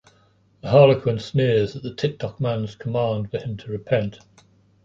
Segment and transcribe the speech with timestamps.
[0.61, 4.17] The Harlequin sneers at the Ticktockman's command for him to repent.